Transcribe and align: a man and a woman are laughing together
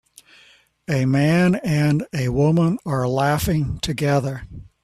a 0.89 1.05
man 1.05 1.53
and 1.63 2.07
a 2.11 2.29
woman 2.29 2.79
are 2.87 3.07
laughing 3.07 3.77
together 3.81 4.47